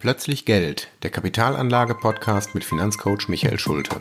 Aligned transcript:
Plötzlich 0.00 0.44
Geld, 0.44 0.86
der 1.02 1.10
Kapitalanlage-Podcast 1.10 2.54
mit 2.54 2.62
Finanzcoach 2.62 3.26
Michael 3.26 3.58
Schulte. 3.58 4.00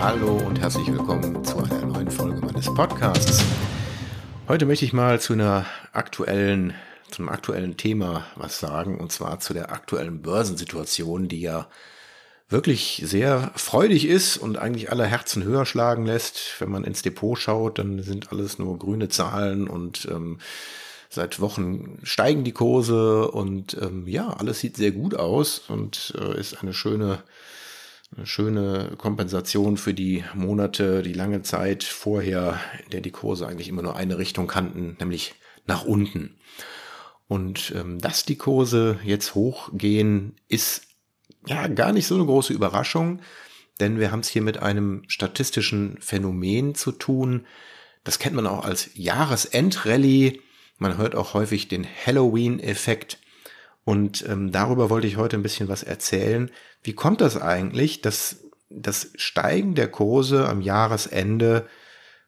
Hallo 0.00 0.38
und 0.38 0.60
herzlich 0.60 0.88
willkommen 0.88 1.44
zu 1.44 1.58
einer 1.58 1.86
neuen 1.86 2.10
Folge 2.10 2.44
meines 2.44 2.66
Podcasts. 2.74 3.44
Heute 4.48 4.66
möchte 4.66 4.84
ich 4.84 4.92
mal 4.92 5.20
zu 5.20 5.34
einer 5.34 5.66
aktuellen 5.92 6.74
zum 7.10 7.28
aktuellen 7.28 7.76
Thema 7.76 8.26
was 8.36 8.60
sagen, 8.60 8.98
und 8.98 9.12
zwar 9.12 9.40
zu 9.40 9.54
der 9.54 9.72
aktuellen 9.72 10.22
Börsensituation, 10.22 11.28
die 11.28 11.40
ja 11.40 11.68
wirklich 12.50 13.02
sehr 13.04 13.52
freudig 13.54 14.06
ist 14.06 14.36
und 14.36 14.58
eigentlich 14.58 14.90
alle 14.90 15.06
Herzen 15.06 15.44
höher 15.44 15.64
schlagen 15.64 16.04
lässt. 16.04 16.56
Wenn 16.58 16.70
man 16.70 16.84
ins 16.84 17.02
Depot 17.02 17.38
schaut, 17.38 17.78
dann 17.78 18.02
sind 18.02 18.32
alles 18.32 18.58
nur 18.58 18.78
grüne 18.78 19.08
Zahlen 19.08 19.68
und 19.68 20.06
ähm, 20.10 20.38
seit 21.08 21.40
Wochen 21.40 21.98
steigen 22.02 22.44
die 22.44 22.52
Kurse 22.52 23.30
und 23.30 23.76
ähm, 23.80 24.06
ja, 24.06 24.30
alles 24.30 24.60
sieht 24.60 24.76
sehr 24.76 24.92
gut 24.92 25.14
aus 25.14 25.58
und 25.68 26.14
äh, 26.18 26.38
ist 26.38 26.60
eine 26.62 26.74
schöne, 26.74 27.22
eine 28.16 28.26
schöne 28.26 28.92
Kompensation 28.98 29.76
für 29.76 29.94
die 29.94 30.24
Monate, 30.34 31.02
die 31.02 31.12
lange 31.12 31.42
Zeit 31.42 31.84
vorher, 31.84 32.60
in 32.84 32.90
der 32.90 33.00
die 33.00 33.12
Kurse 33.12 33.46
eigentlich 33.46 33.68
immer 33.68 33.82
nur 33.82 33.96
eine 33.96 34.18
Richtung 34.18 34.48
kannten, 34.48 34.96
nämlich 34.98 35.34
nach 35.66 35.84
unten. 35.84 36.36
Und 37.30 37.72
ähm, 37.76 38.00
dass 38.00 38.24
die 38.24 38.34
Kurse 38.34 38.98
jetzt 39.04 39.36
hochgehen, 39.36 40.34
ist 40.48 40.82
ja 41.46 41.68
gar 41.68 41.92
nicht 41.92 42.08
so 42.08 42.16
eine 42.16 42.24
große 42.26 42.52
Überraschung, 42.52 43.20
denn 43.78 44.00
wir 44.00 44.10
haben 44.10 44.18
es 44.18 44.28
hier 44.28 44.42
mit 44.42 44.58
einem 44.58 45.04
statistischen 45.06 45.96
Phänomen 46.00 46.74
zu 46.74 46.90
tun. 46.90 47.46
Das 48.02 48.18
kennt 48.18 48.34
man 48.34 48.48
auch 48.48 48.64
als 48.64 48.90
Jahresendrallye. 48.94 50.40
Man 50.78 50.98
hört 50.98 51.14
auch 51.14 51.32
häufig 51.32 51.68
den 51.68 51.86
Halloween-Effekt. 51.86 53.20
Und 53.84 54.28
ähm, 54.28 54.50
darüber 54.50 54.90
wollte 54.90 55.06
ich 55.06 55.16
heute 55.16 55.36
ein 55.36 55.44
bisschen 55.44 55.68
was 55.68 55.84
erzählen. 55.84 56.50
Wie 56.82 56.94
kommt 56.94 57.20
das 57.20 57.40
eigentlich, 57.40 58.00
dass 58.00 58.42
das 58.70 59.12
Steigen 59.14 59.76
der 59.76 59.86
Kurse 59.86 60.48
am 60.48 60.60
Jahresende 60.60 61.68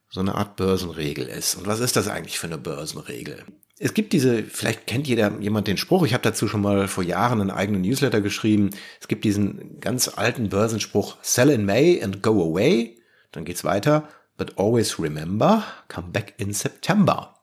so 0.08 0.20
eine 0.20 0.36
Art 0.36 0.54
Börsenregel 0.54 1.26
ist? 1.26 1.56
Und 1.56 1.66
was 1.66 1.80
ist 1.80 1.96
das 1.96 2.06
eigentlich 2.06 2.38
für 2.38 2.46
eine 2.46 2.58
Börsenregel? 2.58 3.44
Es 3.84 3.94
gibt 3.94 4.12
diese, 4.12 4.44
vielleicht 4.44 4.86
kennt 4.86 5.08
jeder 5.08 5.40
jemand 5.40 5.66
den 5.66 5.76
Spruch, 5.76 6.06
ich 6.06 6.14
habe 6.14 6.22
dazu 6.22 6.46
schon 6.46 6.60
mal 6.60 6.86
vor 6.86 7.02
Jahren 7.02 7.40
einen 7.40 7.50
eigenen 7.50 7.82
Newsletter 7.82 8.20
geschrieben. 8.20 8.70
Es 9.00 9.08
gibt 9.08 9.24
diesen 9.24 9.80
ganz 9.80 10.06
alten 10.06 10.50
Börsenspruch, 10.50 11.16
sell 11.20 11.50
in 11.50 11.66
May 11.66 12.00
and 12.00 12.22
go 12.22 12.48
away. 12.48 12.96
Dann 13.32 13.44
geht's 13.44 13.64
weiter, 13.64 14.08
but 14.36 14.56
always 14.56 15.00
remember, 15.00 15.64
come 15.88 16.10
back 16.12 16.34
in 16.36 16.52
September. 16.52 17.40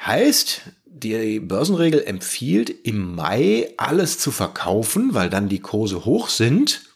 Heißt, 0.00 0.62
die 0.86 1.40
Börsenregel 1.40 2.02
empfiehlt 2.02 2.70
im 2.70 3.14
Mai 3.14 3.74
alles 3.76 4.18
zu 4.18 4.30
verkaufen, 4.30 5.12
weil 5.12 5.28
dann 5.28 5.50
die 5.50 5.60
Kurse 5.60 6.06
hoch 6.06 6.30
sind 6.30 6.95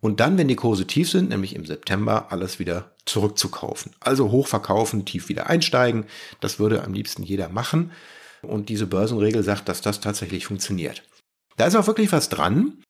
und 0.00 0.20
dann, 0.20 0.38
wenn 0.38 0.48
die 0.48 0.56
Kurse 0.56 0.86
tief 0.86 1.10
sind, 1.10 1.28
nämlich 1.28 1.54
im 1.54 1.66
September, 1.66 2.32
alles 2.32 2.58
wieder 2.58 2.92
zurückzukaufen. 3.04 3.92
Also 4.00 4.30
hochverkaufen, 4.30 5.04
tief 5.04 5.28
wieder 5.28 5.48
einsteigen. 5.48 6.06
Das 6.40 6.58
würde 6.58 6.84
am 6.84 6.94
liebsten 6.94 7.22
jeder 7.22 7.50
machen. 7.50 7.92
Und 8.42 8.70
diese 8.70 8.86
Börsenregel 8.86 9.42
sagt, 9.42 9.68
dass 9.68 9.82
das 9.82 10.00
tatsächlich 10.00 10.46
funktioniert. 10.46 11.02
Da 11.56 11.66
ist 11.66 11.76
auch 11.76 11.86
wirklich 11.86 12.10
was 12.12 12.30
dran. 12.30 12.82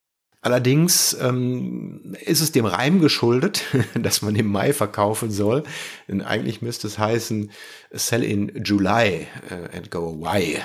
Allerdings 0.43 1.15
ähm, 1.21 2.17
ist 2.25 2.41
es 2.41 2.51
dem 2.51 2.65
Reim 2.65 3.01
geschuldet, 3.01 3.65
dass 3.95 4.23
man 4.23 4.35
im 4.37 4.47
Mai 4.47 4.73
verkaufen 4.73 5.31
soll. 5.31 5.65
Denn 6.09 6.23
eigentlich 6.23 6.63
müsste 6.63 6.87
es 6.87 6.99
heißen, 6.99 7.51
sell 7.91 8.25
in 8.25 8.63
July 8.65 9.27
äh, 9.51 9.77
and 9.77 9.91
go 9.91 9.99
away. 10.09 10.59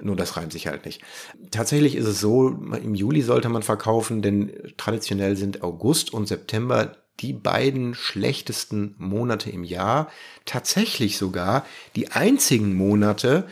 Nur 0.00 0.14
das 0.14 0.36
reimt 0.36 0.52
sich 0.52 0.68
halt 0.68 0.84
nicht. 0.84 1.02
Tatsächlich 1.50 1.96
ist 1.96 2.06
es 2.06 2.20
so, 2.20 2.48
im 2.48 2.94
Juli 2.94 3.22
sollte 3.22 3.48
man 3.48 3.62
verkaufen, 3.62 4.22
denn 4.22 4.52
traditionell 4.76 5.36
sind 5.36 5.62
August 5.62 6.12
und 6.12 6.28
September 6.28 6.96
die 7.20 7.32
beiden 7.32 7.94
schlechtesten 7.94 8.94
Monate 8.98 9.50
im 9.50 9.64
Jahr. 9.64 10.10
Tatsächlich 10.44 11.18
sogar 11.18 11.66
die 11.96 12.12
einzigen 12.12 12.74
Monate, 12.74 13.48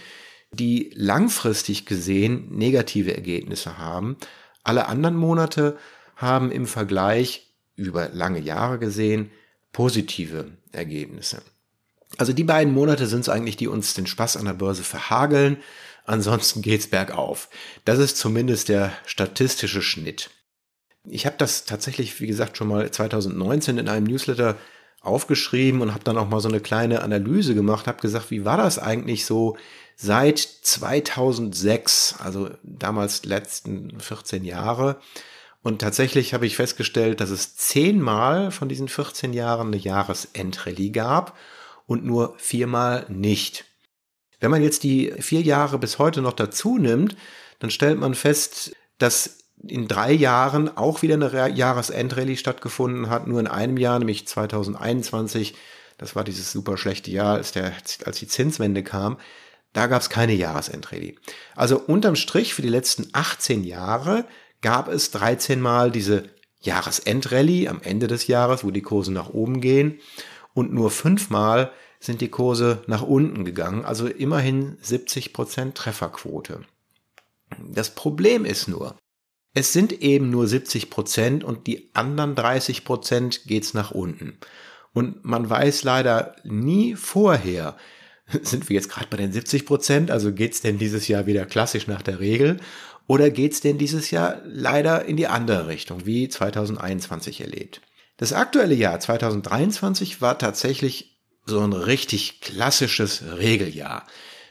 die 0.53 0.93
langfristig 0.95 1.85
gesehen 1.87 2.47
negative 2.51 3.15
Ergebnisse 3.15 3.79
haben. 3.79 4.17
Alle 4.65 4.89
anderen 4.89 5.17
Monate 5.17 5.79
haben 6.17 6.51
im 6.51 6.67
Vergleich 6.67 7.55
über 7.77 8.09
lange 8.09 8.41
Jahre 8.41 8.79
gesehen 8.79 9.31
positive 9.73 10.53
Ergebnisse. 10.73 11.43
Also 12.17 12.33
die 12.33 12.45
beiden 12.45 12.73
Monate 12.73 13.07
sind 13.07 13.21
es 13.21 13.29
eigentlich, 13.29 13.57
die 13.57 13.69
uns 13.69 13.95
den 13.95 14.07
Spaß 14.07 14.37
an 14.37 14.45
der 14.45 14.53
Börse 14.55 14.85
verhageln. 14.85 15.59
Ansonsten 16.05 16.63
geht's 16.63 16.87
bergauf. 16.87 17.49
Das 17.85 17.99
ist 17.99 18.17
zumindest 18.17 18.69
der 18.69 18.93
statistische 19.05 19.83
Schnitt. 19.83 20.31
Ich 21.07 21.27
habe 21.27 21.37
das 21.39 21.65
tatsächlich, 21.65 22.21
wie 22.21 22.27
gesagt, 22.27 22.57
schon 22.57 22.69
mal 22.69 22.91
2019 22.91 23.79
in 23.79 23.89
einem 23.89 24.07
Newsletter 24.07 24.57
aufgeschrieben 25.01 25.83
und 25.83 25.93
habe 25.93 26.05
dann 26.05 26.17
auch 26.17 26.29
mal 26.29 26.41
so 26.41 26.49
eine 26.49 26.61
kleine 26.61 27.03
Analyse 27.03 27.55
gemacht, 27.55 27.87
habe 27.87 28.01
gesagt, 28.01 28.31
wie 28.31 28.45
war 28.45 28.57
das 28.57 28.79
eigentlich 28.79 29.27
so 29.27 29.57
seit 29.97 30.39
2006, 30.39 32.17
also 32.19 32.51
damals 32.63 33.25
letzten 33.25 34.01
14 34.01 34.45
Jahre. 34.45 34.99
Und 35.63 35.81
tatsächlich 35.81 36.35
habe 36.35 36.47
ich 36.47 36.57
festgestellt, 36.57 37.21
dass 37.21 37.31
es 37.31 37.57
zehnmal 37.57 38.51
von 38.51 38.69
diesen 38.69 38.89
14 38.89 39.33
Jahren 39.33 39.69
eine 39.69 39.79
Jahresendrallye 39.79 40.91
gab 40.91 41.37
und 41.87 42.05
nur 42.05 42.35
viermal 42.39 43.07
nicht. 43.09 43.65
Wenn 44.41 44.51
man 44.51 44.63
jetzt 44.63 44.83
die 44.83 45.13
vier 45.21 45.41
Jahre 45.41 45.79
bis 45.79 45.99
heute 45.99 46.21
noch 46.21 46.35
dazu 46.35 46.77
nimmt, 46.77 47.17
dann 47.61 47.71
stellt 47.71 47.99
man 47.99 48.15
fest, 48.15 48.77
dass 48.99 49.39
in 49.67 49.89
drei 49.89 50.13
Jahren 50.13 50.77
auch 50.77 51.01
wieder 51.01 51.15
eine 51.15 51.49
Jahresendrallye 51.49 52.37
stattgefunden 52.37 53.09
hat, 53.09 53.27
nur 53.27 53.41
in 53.41 53.47
einem 53.47 53.79
Jahr, 53.79 53.99
nämlich 53.99 54.27
2021. 54.29 55.55
Das 55.97 56.15
war 56.15 56.25
dieses 56.25 56.53
super 56.53 56.77
schlechte 56.77 57.11
Jahr, 57.11 57.37
als, 57.37 57.53
der, 57.53 57.73
als 58.05 58.19
die 58.19 58.29
Zinswende 58.29 58.83
kam. 58.83 59.17
Da 59.75 59.89
gab 59.89 60.01
es 60.01 60.09
keine 60.09 60.33
Jahresendrallye. 60.33 61.17
Also 61.55 61.79
unterm 61.79 62.17
Strich 62.17 62.55
für 62.55 62.63
die 62.63 62.69
letzten 62.71 63.09
18 63.13 63.65
Jahre 63.65 64.25
gab 64.63 64.89
es 64.89 65.11
13 65.11 65.61
Mal 65.61 65.91
diese 65.91 66.31
Jahresendrallye 66.61 67.69
am 67.69 67.83
Ende 67.83 68.07
des 68.07 68.27
Jahres, 68.29 68.65
wo 68.65 68.71
die 68.71 68.83
Kurse 68.83 69.13
nach 69.13 69.29
oben 69.29 69.61
gehen. 69.61 69.99
Und 70.55 70.73
nur 70.73 70.91
fünfmal 70.91 71.73
sind 71.99 72.21
die 72.21 72.31
Kurse 72.31 72.83
nach 72.87 73.03
unten 73.03 73.45
gegangen. 73.45 73.85
Also 73.85 74.07
immerhin 74.07 74.79
70 74.81 75.33
Prozent 75.33 75.75
Trefferquote. 75.75 76.61
Das 77.59 77.95
Problem 77.95 78.45
ist 78.45 78.69
nur, 78.69 78.97
es 79.55 79.73
sind 79.73 79.93
eben 80.03 80.31
nur 80.31 80.47
70 80.47 80.89
Prozent 80.89 81.43
und 81.43 81.67
die 81.67 81.91
anderen 81.95 82.37
30 82.37 82.85
Prozent 82.85 83.43
geht's 83.47 83.75
nach 83.75 83.91
unten. 83.91 84.39
Und 84.93 85.25
man 85.25 85.51
weiß 85.51 85.83
leider 85.83 86.37
nie 86.45 86.95
vorher, 86.95 87.77
sind 88.43 88.69
wir 88.69 88.75
jetzt 88.75 88.89
gerade 88.89 89.07
bei 89.11 89.17
den 89.17 89.33
70 89.33 89.67
Prozent, 89.67 90.11
also 90.11 90.33
geht's 90.33 90.61
denn 90.61 90.79
dieses 90.79 91.09
Jahr 91.09 91.27
wieder 91.27 91.47
klassisch 91.47 91.87
nach 91.87 92.03
der 92.03 92.21
Regel 92.21 92.59
oder 93.07 93.31
geht's 93.31 93.61
denn 93.61 93.79
dieses 93.79 94.11
Jahr 94.11 94.41
leider 94.45 95.05
in 95.05 95.17
die 95.17 95.27
andere 95.27 95.69
Richtung, 95.69 96.07
wie 96.07 96.29
2021 96.29 97.41
erlebt. 97.41 97.81
Das 98.17 98.33
aktuelle 98.33 98.75
Jahr 98.75 99.01
2023 99.01 100.21
war 100.21 100.39
tatsächlich 100.39 101.19
so 101.45 101.61
ein 101.61 101.73
richtig 101.73 102.41
klassisches 102.41 103.23
Regeljahr. 103.39 104.07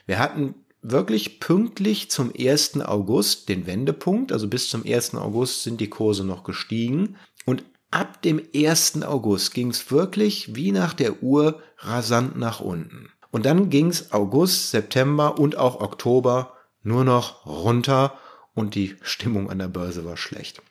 Wir 0.05 0.19
hatten 0.19 0.55
wirklich 0.83 1.39
pünktlich 1.39 2.11
zum 2.11 2.31
1. 2.37 2.81
August 2.81 3.49
den 3.49 3.65
Wendepunkt. 3.65 4.31
Also 4.31 4.47
bis 4.47 4.69
zum 4.69 4.85
1. 4.85 5.15
August 5.15 5.63
sind 5.63 5.79
die 5.81 5.89
Kurse 5.89 6.25
noch 6.25 6.43
gestiegen. 6.43 7.15
Und 7.45 7.63
ab 7.89 8.21
dem 8.21 8.41
1. 8.53 9.01
August 9.03 9.53
ging 9.53 9.69
es 9.69 9.89
wirklich 9.91 10.55
wie 10.55 10.71
nach 10.71 10.93
der 10.93 11.23
Uhr 11.23 11.61
rasant 11.79 12.37
nach 12.37 12.59
unten. 12.59 13.09
Und 13.33 13.47
dann 13.47 13.71
ging 13.71 13.87
es 13.87 14.11
August, 14.13 14.69
September 14.69 15.39
und 15.39 15.57
auch 15.57 15.81
Oktober 15.81 16.53
nur 16.83 17.03
noch 17.03 17.47
runter 17.47 18.15
und 18.53 18.75
die 18.75 18.95
Stimmung 19.01 19.49
an 19.49 19.57
der 19.57 19.69
Börse 19.69 20.05
war 20.05 20.17
schlecht. 20.17 20.61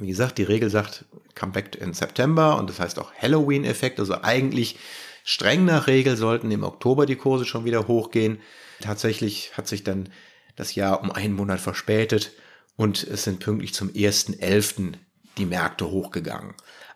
Wie 0.00 0.08
gesagt, 0.08 0.38
die 0.38 0.42
Regel 0.42 0.70
sagt, 0.70 1.04
come 1.38 1.52
back 1.52 1.76
in 1.76 1.94
September 1.94 2.58
und 2.58 2.68
das 2.68 2.80
heißt 2.80 2.98
auch 2.98 3.12
Halloween-Effekt. 3.14 4.00
Also 4.00 4.22
eigentlich 4.22 4.76
streng 5.22 5.66
nach 5.66 5.86
Regel 5.86 6.16
sollten 6.16 6.50
im 6.50 6.64
Oktober 6.64 7.06
die 7.06 7.14
Kurse 7.14 7.44
schon 7.44 7.64
wieder 7.64 7.86
hochgehen. 7.86 8.40
Tatsächlich 8.80 9.56
hat 9.56 9.68
sich 9.68 9.84
dann 9.84 10.08
das 10.56 10.74
Jahr 10.74 11.00
um 11.00 11.12
einen 11.12 11.34
Monat 11.34 11.60
verspätet 11.60 12.32
und 12.74 13.04
es 13.04 13.22
sind 13.22 13.38
pünktlich 13.38 13.72
zum 13.72 13.90
1.11. 13.90 14.94
die 15.36 15.46
Märkte 15.46 15.88
hochgegangen. 15.88 16.54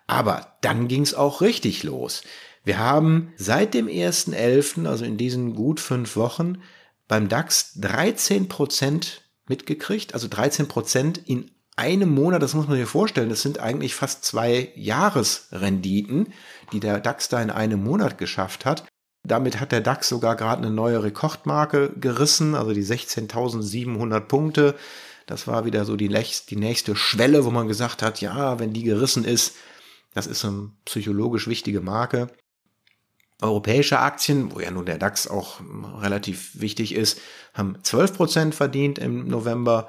Aber 0.08 0.56
dann 0.60 0.88
ging 0.88 1.02
es 1.02 1.14
auch 1.14 1.40
richtig 1.40 1.84
los. 1.84 2.24
Wir 2.64 2.78
haben 2.78 3.32
seit 3.36 3.74
dem 3.74 3.86
1.11., 3.86 4.86
also 4.86 5.04
in 5.04 5.16
diesen 5.16 5.54
gut 5.54 5.80
fünf 5.80 6.16
Wochen, 6.16 6.62
beim 7.08 7.28
DAX 7.28 7.72
13 7.80 8.48
Prozent 8.48 9.22
mitgekriegt, 9.48 10.14
also 10.14 10.28
13 10.28 10.68
Prozent 10.68 11.18
in 11.18 11.50
einem 11.76 12.10
Monat, 12.10 12.42
das 12.42 12.54
muss 12.54 12.68
man 12.68 12.78
sich 12.78 12.88
vorstellen, 12.88 13.30
das 13.30 13.42
sind 13.42 13.58
eigentlich 13.58 13.94
fast 13.94 14.24
zwei 14.24 14.70
Jahresrenditen, 14.76 16.32
die 16.72 16.80
der 16.80 17.00
DAX 17.00 17.28
da 17.28 17.42
in 17.42 17.50
einem 17.50 17.82
Monat 17.82 18.18
geschafft 18.18 18.64
hat. 18.64 18.86
Damit 19.24 19.60
hat 19.60 19.72
der 19.72 19.80
DAX 19.80 20.08
sogar 20.08 20.36
gerade 20.36 20.62
eine 20.62 20.74
neue 20.74 21.02
Rekordmarke 21.02 21.92
gerissen, 21.98 22.54
also 22.54 22.72
die 22.72 22.84
16.700 22.84 24.20
Punkte. 24.20 24.74
Das 25.26 25.46
war 25.46 25.64
wieder 25.64 25.84
so 25.84 25.96
die, 25.96 26.08
die 26.08 26.56
nächste 26.56 26.96
Schwelle, 26.96 27.44
wo 27.44 27.50
man 27.50 27.68
gesagt 27.68 28.02
hat, 28.02 28.20
ja, 28.20 28.58
wenn 28.58 28.72
die 28.72 28.82
gerissen 28.82 29.24
ist, 29.24 29.54
das 30.14 30.26
ist 30.26 30.44
eine 30.44 30.70
psychologisch 30.84 31.48
wichtige 31.48 31.80
Marke. 31.80 32.28
Europäische 33.42 33.98
Aktien, 33.98 34.54
wo 34.54 34.60
ja 34.60 34.70
nun 34.70 34.86
der 34.86 34.98
DAX 34.98 35.26
auch 35.26 35.60
relativ 36.00 36.60
wichtig 36.60 36.94
ist, 36.94 37.20
haben 37.54 37.76
12 37.82 38.16
Prozent 38.16 38.54
verdient 38.54 38.98
im 38.98 39.28
November 39.28 39.88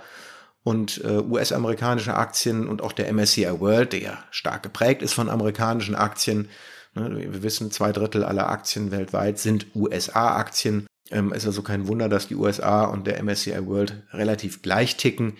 und 0.64 1.04
äh, 1.04 1.18
US-amerikanische 1.18 2.16
Aktien 2.16 2.68
und 2.68 2.82
auch 2.82 2.94
der 2.94 3.12
MSCI 3.14 3.60
World, 3.60 3.94
der 3.94 4.02
ja 4.02 4.24
stark 4.32 4.64
geprägt 4.64 5.02
ist 5.02 5.14
von 5.14 5.30
amerikanischen 5.30 5.96
Aktien. 5.96 6.50
Ne, 6.96 7.16
wir 7.32 7.44
wissen, 7.44 7.72
zwei 7.72 7.92
Drittel 7.92 8.24
aller 8.24 8.50
Aktien 8.50 8.92
weltweit 8.92 9.40
sind 9.40 9.68
USA-Aktien. 9.76 10.88
Ähm, 11.12 11.34
ist 11.34 11.46
also 11.46 11.62
kein 11.62 11.88
Wunder, 11.88 12.08
dass 12.08 12.28
die 12.28 12.36
USA 12.36 12.86
und 12.86 13.08
der 13.08 13.22
MSCI 13.22 13.66
World 13.66 14.04
relativ 14.14 14.62
gleich 14.62 14.96
ticken. 14.96 15.38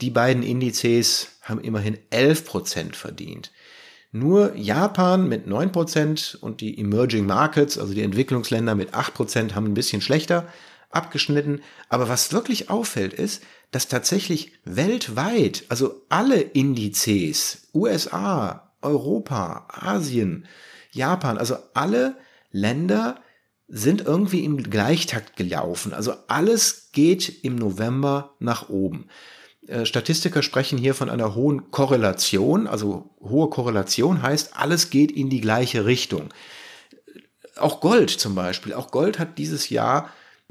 Die 0.00 0.10
beiden 0.10 0.42
Indizes 0.42 1.38
haben 1.42 1.60
immerhin 1.60 1.98
11 2.10 2.46
Prozent 2.46 2.96
verdient. 2.96 3.52
Nur 4.16 4.54
Japan 4.54 5.28
mit 5.28 5.48
9% 5.48 6.36
und 6.36 6.60
die 6.60 6.78
Emerging 6.78 7.26
Markets, 7.26 7.78
also 7.78 7.94
die 7.94 8.02
Entwicklungsländer 8.02 8.76
mit 8.76 8.94
8% 8.94 9.56
haben 9.56 9.66
ein 9.66 9.74
bisschen 9.74 10.00
schlechter 10.00 10.46
abgeschnitten. 10.90 11.62
Aber 11.88 12.08
was 12.08 12.32
wirklich 12.32 12.70
auffällt 12.70 13.12
ist, 13.12 13.42
dass 13.72 13.88
tatsächlich 13.88 14.52
weltweit, 14.64 15.64
also 15.68 16.02
alle 16.10 16.40
Indizes, 16.40 17.66
USA, 17.74 18.70
Europa, 18.82 19.66
Asien, 19.68 20.46
Japan, 20.92 21.36
also 21.36 21.56
alle 21.74 22.14
Länder 22.52 23.20
sind 23.66 24.02
irgendwie 24.02 24.44
im 24.44 24.62
Gleichtakt 24.62 25.34
gelaufen. 25.34 25.92
Also 25.92 26.14
alles 26.28 26.90
geht 26.92 27.42
im 27.42 27.56
November 27.56 28.36
nach 28.38 28.68
oben. 28.68 29.08
Äh, 29.66 29.86
Statistiker 29.86 30.42
sprechen 30.42 30.78
hier 30.78 30.94
von 30.94 31.08
einer 31.10 31.34
hohen 31.34 31.70
Korrelation. 31.70 32.66
Also 32.66 33.10
hohe 33.20 33.48
Korrelation 33.50 34.22
heißt, 34.22 34.56
alles 34.56 34.90
geht 34.90 35.12
in 35.12 35.30
die 35.30 35.40
gleiche 35.40 35.86
Richtung. 35.86 36.28
Auch 37.56 37.80
Gold 37.80 38.10
zum 38.10 38.34
Beispiel. 38.34 38.74
Auch 38.74 38.90
Gold 38.90 39.18
hat 39.18 39.38
dieses 39.38 39.68
Jahr 39.70 40.10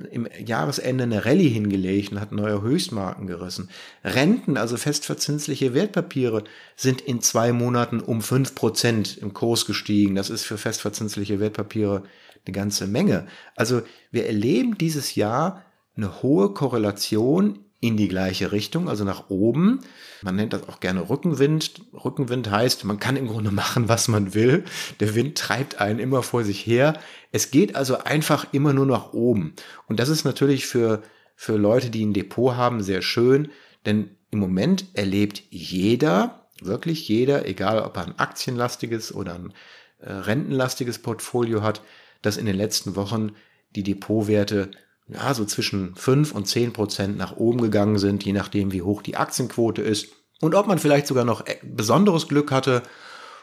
im 0.10 0.28
Jahresende 0.44 1.04
eine 1.04 1.26
Rallye 1.26 1.50
hingelegt 1.50 2.12
und 2.12 2.20
hat 2.20 2.32
neue 2.32 2.62
Höchstmarken 2.62 3.28
gerissen. 3.28 3.70
Renten, 4.04 4.58
also 4.58 4.76
festverzinsliche 4.78 5.76
Wertpapiere, 5.76 6.44
sind 6.76 7.02
in 7.02 7.22
zwei 7.22 7.52
Monaten 7.52 8.00
um 8.00 8.22
fünf 8.22 8.56
Prozent 8.56 9.18
im 9.18 9.34
Kurs 9.34 9.66
gestiegen. 9.66 10.16
Das 10.16 10.32
ist 10.32 10.44
für 10.44 10.58
festverzinsliche 10.58 11.40
Wertpapiere 11.40 12.04
eine 12.46 12.54
ganze 12.54 12.88
Menge. 12.88 13.28
Also 13.56 13.84
wir 14.12 14.26
erleben 14.26 14.78
dieses 14.78 15.14
Jahr 15.14 15.64
eine 15.96 16.24
hohe 16.24 16.54
Korrelation 16.54 17.60
in 17.84 17.98
die 17.98 18.08
gleiche 18.08 18.54
Richtung, 18.54 18.88
also 18.88 19.04
nach 19.04 19.30
oben. 19.30 19.82
Man 20.22 20.38
nennt 20.38 20.54
das 20.54 20.70
auch 20.70 20.80
gerne 20.80 21.10
Rückenwind. 21.10 21.82
Rückenwind 21.94 22.50
heißt, 22.50 22.86
man 22.86 22.98
kann 22.98 23.18
im 23.18 23.28
Grunde 23.28 23.52
machen, 23.52 23.90
was 23.90 24.08
man 24.08 24.34
will. 24.34 24.64
Der 25.02 25.16
Wind 25.16 25.38
treibt 25.38 25.82
einen 25.82 26.00
immer 26.00 26.24
vor 26.24 26.46
sich 26.46 26.66
her. 26.66 26.98
Es 27.34 27.52
geht 27.52 27.76
also 27.76 27.98
einfach 27.98 28.48
immer 28.54 28.72
nur 28.72 28.86
nach 28.86 29.12
oben. 29.12 29.54
Und 29.88 30.00
das 30.00 30.08
ist 30.08 30.24
natürlich 30.24 30.66
für, 30.66 31.04
für 31.36 31.58
Leute, 31.58 31.90
die 31.90 32.06
ein 32.06 32.14
Depot 32.14 32.56
haben, 32.56 32.82
sehr 32.82 33.02
schön, 33.02 33.50
denn 33.86 34.12
im 34.32 34.40
Moment 34.40 34.86
erlebt 34.94 35.44
jeder, 35.50 36.48
wirklich 36.62 37.10
jeder, 37.10 37.46
egal 37.46 37.80
ob 37.80 37.98
er 37.98 38.08
ein 38.08 38.18
aktienlastiges 38.18 39.14
oder 39.14 39.36
ein 39.36 39.54
äh, 40.00 40.10
rentenlastiges 40.10 41.00
Portfolio 41.00 41.62
hat, 41.62 41.82
dass 42.22 42.38
in 42.38 42.46
den 42.46 42.56
letzten 42.56 42.96
Wochen 42.96 43.34
die 43.76 43.84
Depotwerte 43.84 44.72
ja, 45.08 45.34
so 45.34 45.46
zwischen 45.46 45.96
5 45.96 46.34
und 46.34 46.48
10 46.48 46.74
Prozent 46.74 47.18
nach 47.18 47.36
oben 47.36 47.62
gegangen 47.62 47.98
sind, 47.98 48.24
je 48.24 48.34
nachdem, 48.34 48.72
wie 48.72 48.82
hoch 48.82 49.02
die 49.02 49.18
Aktienquote 49.18 49.82
ist. 49.82 50.10
Und 50.42 50.56
ob 50.56 50.68
man 50.68 50.80
vielleicht 50.80 51.08
sogar 51.08 51.26
noch 51.26 51.46
äh, 51.46 51.58
besonderes 51.64 52.28
Glück 52.28 52.52
hatte 52.52 52.84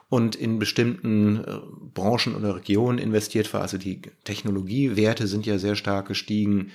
und 0.08 0.36
in 0.36 0.58
bestimmten 0.58 1.44
äh, 1.44 1.58
Branchen 1.94 2.34
oder 2.34 2.56
Regionen 2.56 2.98
investiert 2.98 3.52
war. 3.54 3.62
Also 3.62 3.78
die 3.78 4.02
Technologiewerte 4.24 5.26
sind 5.26 5.46
ja 5.46 5.58
sehr 5.58 5.76
stark 5.76 6.08
gestiegen. 6.08 6.72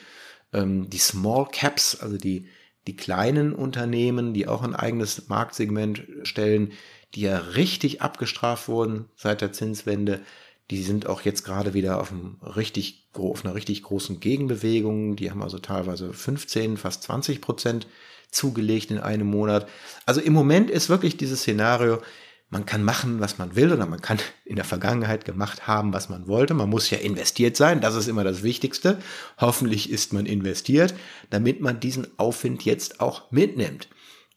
Ähm, 0.54 0.90
die 0.90 0.98
Small 0.98 1.48
Caps, 1.52 2.00
also 2.00 2.18
die, 2.18 2.48
die 2.88 2.96
kleinen 2.96 3.54
Unternehmen, 3.54 4.34
die 4.34 4.48
auch 4.48 4.64
ein 4.64 4.76
eigenes 4.76 5.28
Marktsegment 5.28 6.04
stellen, 6.24 6.72
die 7.14 7.22
ja 7.22 7.38
richtig 7.38 8.02
abgestraft 8.02 8.68
wurden 8.68 9.06
seit 9.16 9.42
der 9.42 9.52
Zinswende, 9.52 10.22
die 10.72 10.82
sind 10.82 11.08
auch 11.08 11.22
jetzt 11.22 11.44
gerade 11.44 11.74
wieder 11.74 12.00
auf, 12.02 12.12
einem 12.12 12.38
richtig, 12.42 13.10
auf 13.14 13.46
einer 13.46 13.54
richtig 13.54 13.84
großen 13.84 14.20
Gegenbewegung. 14.20 15.16
Die 15.16 15.30
haben 15.30 15.44
also 15.44 15.60
teilweise 15.60 16.12
15, 16.12 16.78
fast 16.78 17.04
20 17.04 17.40
Prozent 17.42 17.88
zugelegt 18.32 18.90
in 18.90 19.00
einem 19.00 19.28
Monat. 19.28 19.68
Also 20.06 20.22
im 20.22 20.34
Moment 20.34 20.72
ist 20.72 20.90
wirklich 20.90 21.18
dieses 21.18 21.42
Szenario, 21.42 22.02
man 22.50 22.66
kann 22.66 22.84
machen, 22.84 23.20
was 23.20 23.38
man 23.38 23.56
will, 23.56 23.72
oder 23.72 23.86
man 23.86 24.02
kann 24.02 24.20
in 24.46 24.56
der 24.56 24.66
Vergangenheit 24.66 25.26
gemacht 25.26 25.68
haben, 25.68 25.94
was 25.94 26.10
man 26.10 26.28
wollte. 26.28 26.54
Man 26.54 26.70
muss 26.70 26.90
ja 26.90 26.98
investiert 26.98 27.56
sein, 27.58 27.82
das 27.82 27.96
ist 27.96 28.08
immer 28.08 28.24
das 28.24 28.42
Wichtigste. 28.42 29.00
Hoffentlich 29.38 29.90
ist 29.92 30.14
man 30.14 30.26
investiert, 30.26 30.96
damit 31.30 31.62
man 31.62 31.80
diesen 31.80 32.08
Aufwind 32.18 32.66
jetzt 32.66 33.02
auch 33.02 33.32
mitnimmt. 33.32 33.88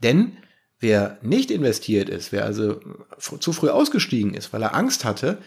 Denn 0.03 0.37
wer 0.79 1.19
nicht 1.23 1.51
investiert 1.51 2.09
ist, 2.09 2.33
wer 2.33 2.45
also 2.45 2.81
zu 3.19 3.53
früh 3.53 3.71
ausgestiegen 3.71 4.35
ist, 4.35 4.53
weil 4.53 4.63
er 4.63 4.75
Angst 4.75 5.05
hatte, 5.05 5.39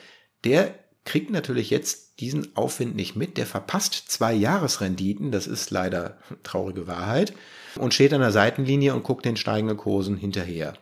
der 0.44 0.76
kriegt 1.06 1.32
natürlich 1.32 1.70
jetzt 1.70 2.20
diesen 2.20 2.56
Aufwind 2.56 2.96
nicht 2.96 3.16
mit. 3.16 3.38
Der 3.38 3.46
verpasst 3.46 4.04
zwei 4.08 4.34
Jahresrenditen, 4.34 5.32
das 5.32 5.48
ist 5.48 5.72
leider 5.72 6.18
traurige 6.44 6.88
Wahrheit, 6.88 7.34
und 7.76 7.94
steht 7.94 8.14
an 8.14 8.22
der 8.22 8.32
Seitenlinie 8.32 8.94
und 8.94 9.04
guckt 9.04 9.26
den 9.26 9.38
steigenden 9.38 9.78
Kursen 9.78 10.18
hinterher. 10.18 10.74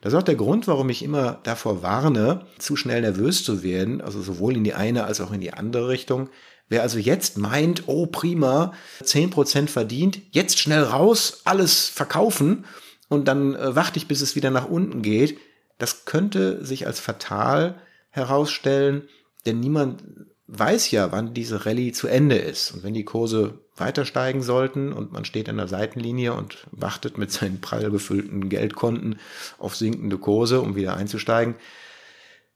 Das 0.00 0.12
ist 0.12 0.18
auch 0.18 0.24
der 0.24 0.36
Grund, 0.36 0.66
warum 0.66 0.90
ich 0.90 1.02
immer 1.02 1.40
davor 1.42 1.82
warne, 1.82 2.46
zu 2.58 2.76
schnell 2.76 3.00
nervös 3.00 3.44
zu 3.44 3.62
werden, 3.62 4.00
also 4.00 4.20
sowohl 4.22 4.56
in 4.56 4.64
die 4.64 4.74
eine 4.74 5.04
als 5.04 5.20
auch 5.20 5.32
in 5.32 5.40
die 5.40 5.52
andere 5.52 5.88
Richtung. 5.88 6.28
Wer 6.68 6.82
also 6.82 6.98
jetzt 6.98 7.38
meint, 7.38 7.84
oh 7.86 8.06
prima, 8.06 8.72
10% 9.02 9.68
verdient, 9.68 10.20
jetzt 10.30 10.58
schnell 10.58 10.82
raus, 10.82 11.42
alles 11.44 11.88
verkaufen 11.88 12.64
und 13.08 13.26
dann 13.26 13.54
äh, 13.54 13.74
warte 13.74 13.98
ich, 13.98 14.06
bis 14.06 14.20
es 14.20 14.36
wieder 14.36 14.50
nach 14.50 14.68
unten 14.68 15.02
geht, 15.02 15.38
das 15.78 16.04
könnte 16.04 16.64
sich 16.64 16.86
als 16.86 17.00
fatal 17.00 17.80
herausstellen, 18.10 19.08
denn 19.46 19.60
niemand 19.60 20.02
weiß 20.48 20.90
ja, 20.90 21.12
wann 21.12 21.34
diese 21.34 21.66
Rallye 21.66 21.92
zu 21.92 22.08
Ende 22.08 22.36
ist. 22.36 22.72
Und 22.72 22.82
wenn 22.82 22.94
die 22.94 23.04
Kurse 23.04 23.60
weiter 23.76 24.04
steigen 24.04 24.42
sollten 24.42 24.92
und 24.92 25.12
man 25.12 25.24
steht 25.24 25.48
an 25.48 25.58
der 25.58 25.68
Seitenlinie 25.68 26.32
und 26.32 26.66
wartet 26.70 27.18
mit 27.18 27.30
seinen 27.30 27.60
prall 27.60 27.90
gefüllten 27.90 28.48
Geldkonten 28.48 29.18
auf 29.58 29.76
sinkende 29.76 30.18
Kurse, 30.18 30.60
um 30.60 30.74
wieder 30.74 30.96
einzusteigen, 30.96 31.54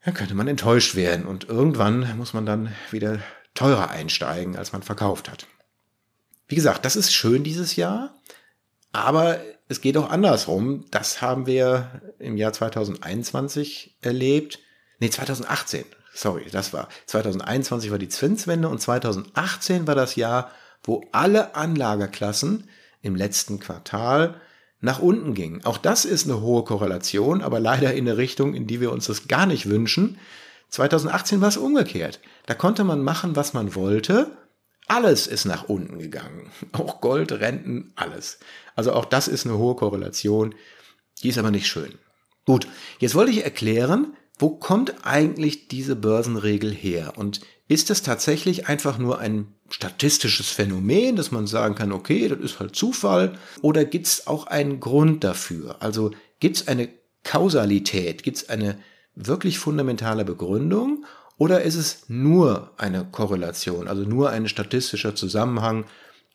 dann 0.05 0.15
könnte 0.15 0.35
man 0.35 0.49
enttäuscht 0.49 0.95
werden. 0.95 1.27
Und 1.27 1.49
irgendwann 1.49 2.17
muss 2.17 2.33
man 2.33 2.47
dann 2.47 2.75
wieder 2.91 3.21
teurer 3.55 3.91
einsteigen, 3.91 4.57
als 4.57 4.73
man 4.73 4.83
verkauft 4.83 5.31
hat. 5.31 5.47
Wie 6.49 6.55
gesagt, 6.55 6.85
das 6.85 6.97
ist 6.97 7.13
schön 7.13 7.45
dieses 7.45 7.77
Jahr, 7.77 8.15
aber 8.93 9.41
es 9.69 9.81
geht 9.81 9.97
auch 9.97 10.11
andersrum. 10.11 10.87
Das 10.91 11.23
haben 11.23 11.47
wir 11.47 12.03
im 12.19 12.37
Jahr 12.37 12.53
2021 12.53 13.97
erlebt. 14.01 14.59
Nee, 15.03 15.11
2018. 15.11 15.85
Sorry, 16.15 16.47
das 16.53 16.73
war 16.73 16.87
2021 17.07 17.91
war 17.91 17.99
die 17.99 18.09
Zinswende 18.09 18.69
und 18.69 18.81
2018 18.81 19.89
war 19.89 19.97
das 19.97 20.15
Jahr, 20.15 20.53
wo 20.85 21.05
alle 21.11 21.57
Anlageklassen 21.57 22.69
im 23.01 23.17
letzten 23.17 23.59
Quartal 23.59 24.41
nach 24.81 25.01
unten 25.01 25.35
gingen. 25.35 25.65
Auch 25.65 25.79
das 25.79 26.05
ist 26.05 26.27
eine 26.27 26.41
hohe 26.41 26.63
Korrelation, 26.63 27.43
aber 27.43 27.59
leider 27.59 27.93
in 27.95 28.07
eine 28.07 28.17
Richtung, 28.17 28.55
in 28.55 28.69
die 28.69 28.81
wir 28.81 28.93
uns 28.93 29.07
das 29.07 29.27
gar 29.27 29.45
nicht 29.45 29.69
wünschen. 29.69 30.21
2018 30.69 31.41
war 31.41 31.49
es 31.49 31.57
umgekehrt. 31.57 32.21
Da 32.47 32.55
konnte 32.55 32.85
man 32.85 33.03
machen, 33.03 33.35
was 33.35 33.55
man 33.55 33.75
wollte. 33.75 34.31
Alles 34.87 35.27
ist 35.27 35.47
nach 35.47 35.65
unten 35.65 35.99
gegangen. 35.99 36.53
Auch 36.71 37.01
Gold, 37.01 37.33
Renten, 37.33 37.93
alles. 37.97 38.39
Also 38.77 38.93
auch 38.93 39.07
das 39.07 39.27
ist 39.27 39.47
eine 39.47 39.59
hohe 39.59 39.75
Korrelation. 39.75 40.55
Die 41.25 41.29
ist 41.31 41.39
aber 41.39 41.51
nicht 41.51 41.67
schön. 41.67 41.99
Gut, 42.45 42.69
jetzt 43.01 43.17
wollte 43.17 43.33
ich 43.33 43.43
erklären, 43.43 44.17
wo 44.43 44.51
kommt 44.51 45.07
eigentlich 45.07 45.69
diese 45.69 45.95
Börsenregel 45.95 46.73
her? 46.73 47.13
Und 47.17 47.41
ist 47.69 47.91
es 47.91 48.03
tatsächlich 48.03 48.67
einfach 48.67 48.99
nur 48.99 49.21
ein 49.21 49.55
statistisches 49.71 50.49
Phänomen, 50.49 51.15
dass 51.15 51.31
man 51.31 51.47
sagen 51.47 51.77
kann, 51.77 51.93
okay, 51.93 52.27
das 52.27 52.41
ist 52.41 52.59
halt 52.59 52.75
Zufall? 52.75 53.39
Oder 53.63 53.85
gibt 53.85 54.09
es 54.09 54.27
auch 54.27 54.49
einen 54.49 54.81
Grund 54.81 55.23
dafür? 55.23 55.77
Also 55.79 56.11
gibt 56.41 56.57
es 56.57 56.67
eine 56.67 56.89
Kausalität? 57.23 58.25
Gibt 58.25 58.39
es 58.39 58.49
eine 58.49 58.79
wirklich 59.15 59.61
fundamentale 59.61 60.25
Begründung? 60.25 61.07
Oder 61.39 61.63
ist 61.63 61.77
es 61.77 62.09
nur 62.09 62.73
eine 62.79 63.05
Korrelation, 63.05 63.87
also 63.87 64.03
nur 64.03 64.31
ein 64.31 64.49
statistischer 64.49 65.15
Zusammenhang, 65.15 65.85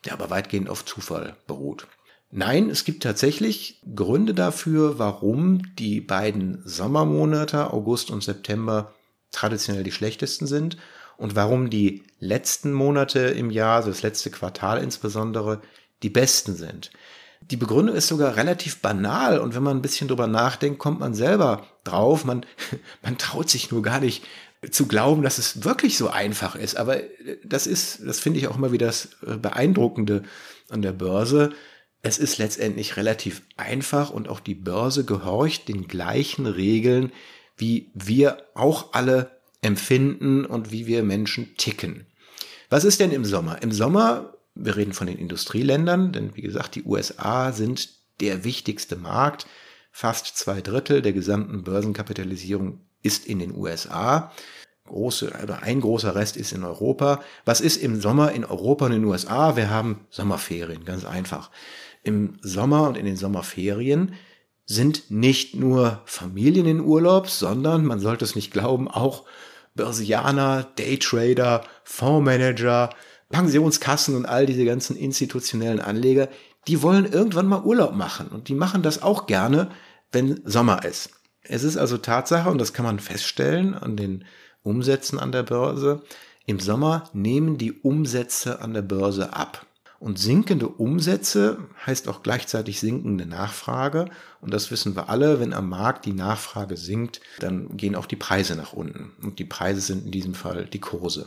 der 0.05 0.13
aber 0.13 0.29
weitgehend 0.29 0.69
auf 0.69 0.85
Zufall 0.85 1.35
beruht? 1.45 1.87
Nein, 2.29 2.69
es 2.69 2.83
gibt 2.83 3.03
tatsächlich 3.03 3.81
Gründe 3.95 4.33
dafür, 4.33 4.99
warum 4.99 5.61
die 5.75 6.01
beiden 6.01 6.61
Sommermonate, 6.65 7.71
August 7.71 8.11
und 8.11 8.23
September, 8.23 8.93
traditionell 9.31 9.83
die 9.83 9.91
schlechtesten 9.91 10.45
sind 10.45 10.77
und 11.17 11.35
warum 11.35 11.69
die 11.69 12.03
letzten 12.19 12.73
Monate 12.73 13.19
im 13.19 13.49
Jahr, 13.49 13.77
also 13.77 13.89
das 13.89 14.01
letzte 14.01 14.29
Quartal 14.29 14.81
insbesondere, 14.81 15.61
die 16.03 16.09
besten 16.09 16.55
sind. 16.55 16.91
Die 17.41 17.57
Begründung 17.57 17.95
ist 17.95 18.07
sogar 18.07 18.35
relativ 18.35 18.81
banal 18.81 19.39
und 19.39 19.55
wenn 19.55 19.63
man 19.63 19.77
ein 19.77 19.81
bisschen 19.81 20.07
drüber 20.07 20.27
nachdenkt, 20.27 20.79
kommt 20.79 20.99
man 20.99 21.13
selber 21.13 21.65
drauf. 21.83 22.25
Man, 22.25 22.45
man 23.01 23.17
traut 23.17 23.49
sich 23.49 23.71
nur 23.71 23.81
gar 23.81 23.99
nicht 23.99 24.25
zu 24.71 24.87
glauben, 24.87 25.21
dass 25.21 25.37
es 25.37 25.63
wirklich 25.63 25.97
so 25.97 26.09
einfach 26.09 26.55
ist. 26.55 26.77
Aber 26.77 26.97
das 27.43 27.67
ist, 27.67 28.01
das 28.05 28.19
finde 28.19 28.39
ich 28.39 28.47
auch 28.47 28.57
immer 28.57 28.71
wieder 28.71 28.87
das 28.87 29.09
Beeindruckende 29.21 30.23
an 30.69 30.81
der 30.81 30.93
Börse. 30.93 31.51
Es 32.01 32.17
ist 32.17 32.37
letztendlich 32.37 32.97
relativ 32.97 33.41
einfach 33.57 34.09
und 34.09 34.27
auch 34.29 34.39
die 34.39 34.55
Börse 34.55 35.03
gehorcht 35.03 35.67
den 35.67 35.87
gleichen 35.87 36.45
Regeln, 36.45 37.11
wie 37.57 37.91
wir 37.93 38.43
auch 38.53 38.93
alle 38.93 39.39
empfinden 39.61 40.45
und 40.45 40.71
wie 40.71 40.87
wir 40.87 41.03
Menschen 41.03 41.55
ticken. 41.57 42.05
Was 42.69 42.83
ist 42.83 42.99
denn 42.99 43.11
im 43.11 43.25
Sommer? 43.25 43.61
Im 43.61 43.71
Sommer, 43.71 44.33
wir 44.53 44.75
reden 44.75 44.93
von 44.93 45.07
den 45.07 45.17
Industrieländern, 45.17 46.11
denn 46.11 46.35
wie 46.35 46.41
gesagt, 46.41 46.75
die 46.75 46.83
USA 46.83 47.51
sind 47.51 47.89
der 48.19 48.43
wichtigste 48.43 48.95
Markt. 48.95 49.47
Fast 49.91 50.37
zwei 50.37 50.61
Drittel 50.61 51.01
der 51.01 51.13
gesamten 51.13 51.63
Börsenkapitalisierung 51.63 52.81
ist 53.01 53.25
in 53.25 53.39
den 53.39 53.55
USA. 53.55 54.31
Große, 54.87 55.31
oder 55.43 55.63
ein 55.63 55.81
großer 55.81 56.15
Rest 56.15 56.37
ist 56.37 56.51
in 56.51 56.63
Europa. 56.63 57.21
Was 57.45 57.61
ist 57.61 57.77
im 57.77 58.01
Sommer 58.01 58.31
in 58.31 58.43
Europa 58.43 58.85
und 58.85 58.93
in 58.93 59.01
den 59.01 59.09
USA? 59.09 59.55
Wir 59.55 59.69
haben 59.69 60.01
Sommerferien, 60.09 60.83
ganz 60.85 61.05
einfach. 61.05 61.51
Im 62.03 62.37
Sommer 62.41 62.87
und 62.87 62.97
in 62.97 63.05
den 63.05 63.17
Sommerferien 63.17 64.13
sind 64.65 65.11
nicht 65.11 65.55
nur 65.55 66.01
Familien 66.05 66.65
in 66.65 66.81
Urlaub, 66.81 67.29
sondern, 67.29 67.85
man 67.85 67.99
sollte 67.99 68.25
es 68.25 68.35
nicht 68.35 68.51
glauben, 68.51 68.89
auch 68.89 69.23
Börsianer, 69.75 70.67
Daytrader, 70.75 71.63
Fondsmanager, 71.83 72.89
Pensionskassen 73.29 74.15
und 74.15 74.25
all 74.25 74.45
diese 74.45 74.65
ganzen 74.65 74.95
institutionellen 74.95 75.79
Anleger, 75.79 76.29
die 76.67 76.81
wollen 76.81 77.05
irgendwann 77.05 77.47
mal 77.47 77.63
Urlaub 77.63 77.93
machen 77.93 78.27
und 78.27 78.49
die 78.49 78.55
machen 78.55 78.83
das 78.83 79.01
auch 79.01 79.25
gerne, 79.25 79.69
wenn 80.11 80.41
Sommer 80.45 80.83
ist. 80.83 81.11
Es 81.43 81.63
ist 81.63 81.77
also 81.77 81.97
Tatsache, 81.97 82.49
und 82.49 82.57
das 82.57 82.73
kann 82.73 82.85
man 82.85 82.99
feststellen 82.99 83.73
an 83.73 83.95
den 83.95 84.25
Umsätzen 84.67 85.17
an 85.17 85.31
der 85.31 85.43
Börse, 85.43 86.01
im 86.45 86.59
Sommer 86.59 87.09
nehmen 87.13 87.57
die 87.57 87.73
Umsätze 87.73 88.61
an 88.61 88.73
der 88.73 88.81
Börse 88.81 89.33
ab. 89.33 89.65
Und 89.99 90.19
sinkende 90.19 90.67
Umsätze 90.67 91.57
heißt 91.85 92.07
auch 92.07 92.21
gleichzeitig 92.21 92.79
sinkende 92.79 93.25
Nachfrage. 93.25 94.09
Und 94.41 94.53
das 94.53 94.69
wissen 94.69 94.95
wir 94.95 95.09
alle, 95.09 95.39
wenn 95.39 95.53
am 95.53 95.69
Markt 95.69 96.05
die 96.05 96.13
Nachfrage 96.13 96.77
sinkt, 96.77 97.19
dann 97.39 97.75
gehen 97.77 97.95
auch 97.95 98.05
die 98.05 98.15
Preise 98.15 98.55
nach 98.55 98.73
unten. 98.73 99.13
Und 99.23 99.39
die 99.39 99.45
Preise 99.45 99.81
sind 99.81 100.05
in 100.05 100.11
diesem 100.11 100.35
Fall 100.35 100.65
die 100.65 100.79
Kurse. 100.79 101.25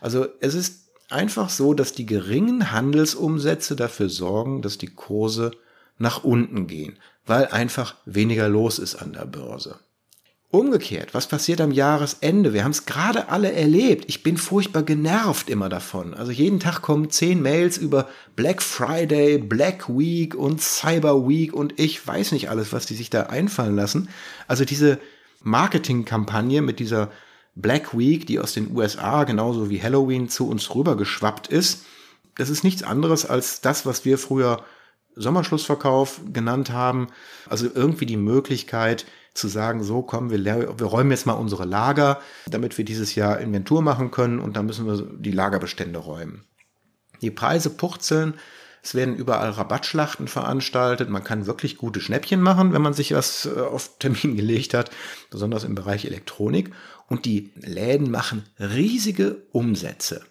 Also 0.00 0.26
es 0.40 0.54
ist 0.54 0.90
einfach 1.08 1.50
so, 1.50 1.74
dass 1.74 1.92
die 1.92 2.06
geringen 2.06 2.70
Handelsumsätze 2.70 3.74
dafür 3.74 4.08
sorgen, 4.08 4.62
dass 4.62 4.78
die 4.78 4.94
Kurse 4.94 5.50
nach 5.98 6.22
unten 6.22 6.66
gehen, 6.66 6.98
weil 7.26 7.46
einfach 7.46 7.96
weniger 8.04 8.48
los 8.48 8.78
ist 8.78 8.94
an 8.94 9.12
der 9.12 9.26
Börse. 9.26 9.80
Umgekehrt, 10.52 11.14
was 11.14 11.28
passiert 11.28 11.62
am 11.62 11.70
Jahresende? 11.70 12.52
Wir 12.52 12.64
haben 12.64 12.72
es 12.72 12.84
gerade 12.84 13.30
alle 13.30 13.52
erlebt. 13.52 14.04
Ich 14.08 14.22
bin 14.22 14.36
furchtbar 14.36 14.82
genervt 14.82 15.48
immer 15.48 15.70
davon. 15.70 16.12
Also 16.12 16.30
jeden 16.30 16.60
Tag 16.60 16.82
kommen 16.82 17.08
zehn 17.08 17.40
Mails 17.40 17.78
über 17.78 18.06
Black 18.36 18.62
Friday, 18.62 19.38
Black 19.38 19.88
Week 19.88 20.34
und 20.34 20.60
Cyber 20.60 21.26
Week 21.26 21.54
und 21.54 21.80
ich 21.80 22.06
weiß 22.06 22.32
nicht 22.32 22.50
alles, 22.50 22.70
was 22.70 22.84
die 22.84 22.96
sich 22.96 23.08
da 23.08 23.22
einfallen 23.22 23.74
lassen. 23.74 24.10
Also 24.46 24.66
diese 24.66 24.98
Marketingkampagne 25.40 26.60
mit 26.60 26.80
dieser 26.80 27.10
Black 27.54 27.96
Week, 27.96 28.26
die 28.26 28.38
aus 28.38 28.52
den 28.52 28.76
USA 28.76 29.24
genauso 29.24 29.70
wie 29.70 29.82
Halloween 29.82 30.28
zu 30.28 30.46
uns 30.50 30.74
rübergeschwappt 30.74 31.46
ist, 31.46 31.86
das 32.36 32.50
ist 32.50 32.62
nichts 32.62 32.82
anderes 32.82 33.24
als 33.24 33.62
das, 33.62 33.86
was 33.86 34.04
wir 34.04 34.18
früher 34.18 34.62
Sommerschlussverkauf 35.16 36.20
genannt 36.32 36.70
haben. 36.70 37.08
Also 37.48 37.68
irgendwie 37.72 38.06
die 38.06 38.16
Möglichkeit, 38.16 39.06
zu 39.34 39.48
sagen, 39.48 39.82
so 39.82 40.02
komm, 40.02 40.30
wir, 40.30 40.44
wir 40.44 40.86
räumen 40.86 41.10
jetzt 41.10 41.26
mal 41.26 41.32
unsere 41.32 41.64
Lager, 41.64 42.20
damit 42.46 42.76
wir 42.76 42.84
dieses 42.84 43.14
Jahr 43.14 43.40
Inventur 43.40 43.82
machen 43.82 44.10
können 44.10 44.40
und 44.40 44.56
dann 44.56 44.66
müssen 44.66 44.86
wir 44.86 45.02
die 45.18 45.30
Lagerbestände 45.30 45.98
räumen. 45.98 46.44
Die 47.22 47.30
Preise 47.30 47.70
purzeln, 47.70 48.34
es 48.82 48.94
werden 48.94 49.14
überall 49.14 49.50
Rabattschlachten 49.50 50.26
veranstaltet. 50.26 51.08
Man 51.08 51.22
kann 51.22 51.46
wirklich 51.46 51.78
gute 51.78 52.00
Schnäppchen 52.00 52.42
machen, 52.42 52.72
wenn 52.72 52.82
man 52.82 52.94
sich 52.94 53.14
was 53.14 53.46
äh, 53.46 53.60
auf 53.60 53.98
Termin 53.98 54.36
gelegt 54.36 54.74
hat, 54.74 54.90
besonders 55.30 55.64
im 55.64 55.74
Bereich 55.74 56.04
Elektronik. 56.04 56.72
Und 57.08 57.24
die 57.24 57.52
Läden 57.54 58.10
machen 58.10 58.44
riesige 58.58 59.42
Umsätze. 59.52 60.22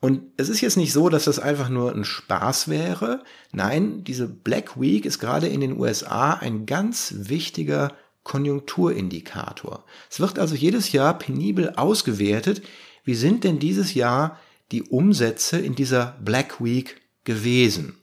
Und 0.00 0.22
es 0.38 0.48
ist 0.48 0.62
jetzt 0.62 0.78
nicht 0.78 0.92
so, 0.92 1.10
dass 1.10 1.24
das 1.24 1.38
einfach 1.38 1.68
nur 1.68 1.94
ein 1.94 2.04
Spaß 2.04 2.68
wäre. 2.68 3.22
Nein, 3.52 4.02
diese 4.02 4.26
Black 4.26 4.80
Week 4.80 5.04
ist 5.04 5.18
gerade 5.18 5.46
in 5.46 5.60
den 5.60 5.78
USA 5.78 6.32
ein 6.32 6.64
ganz 6.64 7.14
wichtiger 7.16 7.92
Konjunkturindikator. 8.22 9.84
Es 10.10 10.18
wird 10.18 10.38
also 10.38 10.54
jedes 10.54 10.92
Jahr 10.92 11.18
penibel 11.18 11.74
ausgewertet, 11.76 12.62
wie 13.04 13.14
sind 13.14 13.44
denn 13.44 13.58
dieses 13.58 13.94
Jahr 13.94 14.38
die 14.72 14.84
Umsätze 14.84 15.58
in 15.58 15.74
dieser 15.74 16.18
Black 16.22 16.62
Week 16.62 17.00
gewesen. 17.24 17.98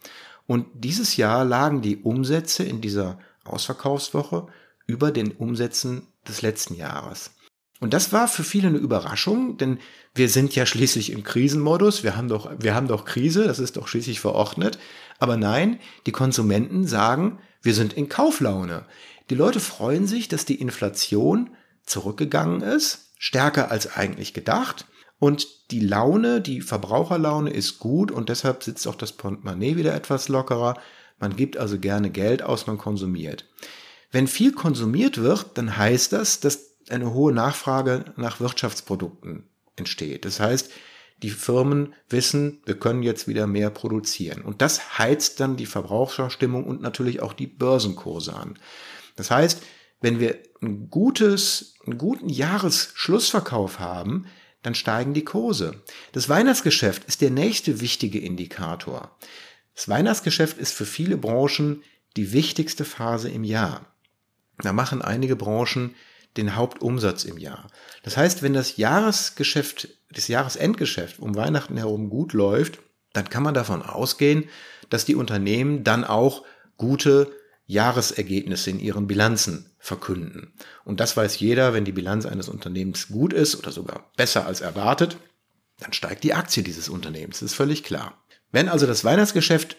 Und 0.45 0.67
dieses 0.73 1.17
Jahr 1.17 1.45
lagen 1.45 1.81
die 1.81 1.97
Umsätze 1.97 2.63
in 2.63 2.81
dieser 2.81 3.19
Ausverkaufswoche 3.43 4.47
über 4.85 5.11
den 5.11 5.31
Umsätzen 5.31 6.03
des 6.27 6.41
letzten 6.41 6.75
Jahres. 6.75 7.31
Und 7.79 7.93
das 7.93 8.11
war 8.11 8.27
für 8.27 8.43
viele 8.43 8.69
eine 8.69 8.77
Überraschung, 8.77 9.57
denn 9.57 9.77
wir 10.15 10.29
sind 10.29 10.55
ja 10.55 10.65
schließlich 10.65 11.11
im 11.11 11.23
Krisenmodus, 11.23 12.03
wir 12.03 12.17
haben 12.17 12.27
doch, 12.27 12.49
wir 12.57 12.73
haben 12.73 12.87
doch 12.87 13.05
Krise, 13.05 13.43
das 13.45 13.59
ist 13.59 13.77
doch 13.77 13.87
schließlich 13.87 14.19
verordnet. 14.19 14.79
Aber 15.19 15.37
nein, 15.37 15.79
die 16.05 16.11
Konsumenten 16.11 16.87
sagen, 16.87 17.39
wir 17.61 17.75
sind 17.75 17.93
in 17.93 18.09
Kauflaune. 18.09 18.85
Die 19.29 19.35
Leute 19.35 19.59
freuen 19.59 20.07
sich, 20.07 20.27
dass 20.27 20.45
die 20.45 20.59
Inflation 20.59 21.51
zurückgegangen 21.85 22.61
ist, 22.61 23.11
stärker 23.19 23.69
als 23.69 23.95
eigentlich 23.95 24.33
gedacht. 24.33 24.85
Und 25.19 25.71
die 25.71 25.79
Laune, 25.79 26.41
die 26.41 26.61
Verbraucherlaune 26.61 27.49
ist 27.49 27.79
gut 27.79 28.11
und 28.11 28.29
deshalb 28.29 28.63
sitzt 28.63 28.87
auch 28.87 28.95
das 28.95 29.11
Portemonnaie 29.11 29.75
wieder 29.75 29.93
etwas 29.93 30.29
lockerer. 30.29 30.79
Man 31.19 31.35
gibt 31.35 31.57
also 31.57 31.79
gerne 31.79 32.09
Geld 32.09 32.43
aus, 32.43 32.67
man 32.67 32.77
konsumiert. 32.77 33.45
Wenn 34.11 34.27
viel 34.27 34.53
konsumiert 34.53 35.17
wird, 35.17 35.57
dann 35.57 35.77
heißt 35.77 36.13
das, 36.13 36.39
dass 36.39 36.66
eine 36.91 37.13
hohe 37.13 37.33
Nachfrage 37.33 38.05
nach 38.15 38.39
Wirtschaftsprodukten 38.39 39.47
entsteht. 39.75 40.25
Das 40.25 40.39
heißt, 40.39 40.71
die 41.23 41.29
Firmen 41.29 41.93
wissen, 42.09 42.61
wir 42.65 42.77
können 42.77 43.01
jetzt 43.01 43.27
wieder 43.27 43.47
mehr 43.47 43.69
produzieren. 43.69 44.43
Und 44.43 44.61
das 44.61 44.99
heizt 44.99 45.39
dann 45.39 45.57
die 45.57 45.65
Verbraucherstimmung 45.65 46.65
und 46.65 46.81
natürlich 46.81 47.21
auch 47.21 47.33
die 47.33 47.47
Börsenkurse 47.47 48.33
an. 48.33 48.59
Das 49.15 49.31
heißt, 49.31 49.63
wenn 49.99 50.19
wir 50.19 50.37
ein 50.61 50.89
gutes, 50.89 51.75
einen 51.85 51.97
guten 51.97 52.29
Jahresschlussverkauf 52.29 53.79
haben, 53.79 54.27
dann 54.61 54.75
steigen 54.75 55.13
die 55.13 55.25
Kurse. 55.25 55.81
Das 56.11 56.29
Weihnachtsgeschäft 56.29 57.05
ist 57.05 57.21
der 57.21 57.31
nächste 57.31 57.79
wichtige 57.79 58.19
Indikator. 58.19 59.17
Das 59.75 59.89
Weihnachtsgeschäft 59.89 60.57
ist 60.57 60.73
für 60.73 60.85
viele 60.85 61.17
Branchen 61.17 61.83
die 62.15 62.31
wichtigste 62.31 62.85
Phase 62.85 63.29
im 63.29 63.43
Jahr. 63.43 63.85
Da 64.59 64.73
machen 64.73 65.01
einige 65.01 65.35
Branchen 65.35 65.95
den 66.35 66.55
Hauptumsatz 66.55 67.23
im 67.23 67.37
Jahr. 67.37 67.67
Das 68.03 68.17
heißt, 68.17 68.43
wenn 68.43 68.53
das 68.53 68.77
Jahresgeschäft, 68.77 69.89
das 70.11 70.27
Jahresendgeschäft 70.27 71.19
um 71.19 71.35
Weihnachten 71.35 71.77
herum 71.77 72.09
gut 72.09 72.33
läuft, 72.33 72.79
dann 73.13 73.29
kann 73.29 73.43
man 73.43 73.53
davon 73.53 73.81
ausgehen, 73.81 74.49
dass 74.89 75.05
die 75.05 75.15
Unternehmen 75.15 75.83
dann 75.83 76.03
auch 76.03 76.43
gute 76.77 77.31
Jahresergebnisse 77.65 78.69
in 78.69 78.79
ihren 78.79 79.07
Bilanzen 79.07 79.71
verkünden. 79.79 80.53
Und 80.85 80.99
das 80.99 81.17
weiß 81.17 81.39
jeder, 81.39 81.73
wenn 81.73 81.85
die 81.85 81.91
Bilanz 81.91 82.25
eines 82.25 82.49
Unternehmens 82.49 83.09
gut 83.09 83.33
ist 83.33 83.55
oder 83.55 83.71
sogar 83.71 84.11
besser 84.15 84.45
als 84.45 84.61
erwartet, 84.61 85.17
dann 85.79 85.93
steigt 85.93 86.23
die 86.23 86.33
Aktie 86.33 86.63
dieses 86.63 86.89
Unternehmens. 86.89 87.39
Das 87.39 87.51
ist 87.51 87.55
völlig 87.55 87.83
klar. 87.83 88.23
Wenn 88.51 88.69
also 88.69 88.87
das 88.87 89.03
Weihnachtsgeschäft 89.03 89.77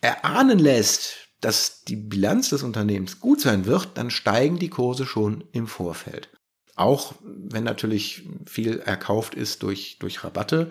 erahnen 0.00 0.58
lässt, 0.58 1.27
dass 1.40 1.84
die 1.84 1.96
Bilanz 1.96 2.50
des 2.50 2.62
Unternehmens 2.62 3.20
gut 3.20 3.40
sein 3.40 3.66
wird, 3.66 3.90
dann 3.94 4.10
steigen 4.10 4.58
die 4.58 4.70
Kurse 4.70 5.06
schon 5.06 5.44
im 5.52 5.66
Vorfeld. 5.66 6.28
Auch 6.74 7.14
wenn 7.22 7.64
natürlich 7.64 8.28
viel 8.46 8.78
erkauft 8.78 9.34
ist 9.34 9.62
durch, 9.62 9.98
durch 9.98 10.24
Rabatte, 10.24 10.70